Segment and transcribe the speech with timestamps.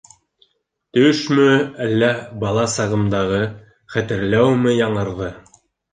[0.97, 1.43] Төшмө,
[1.87, 2.09] әллә
[2.45, 3.43] бала сағымдағы
[3.97, 5.29] хәтерләүме яңырҙы?